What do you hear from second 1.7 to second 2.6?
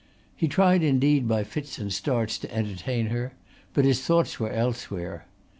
and starts to